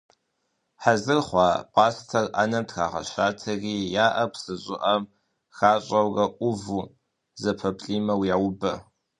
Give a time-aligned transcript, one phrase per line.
[0.81, 5.01] Хьэзыр хъуа пӏастэр ӏэнэм трагъэщатэри я ӏэр псы щӏыӏэм
[5.57, 6.89] хащӏэурэ ӏуву,
[7.41, 8.73] зэпэплӏимэу яубэ.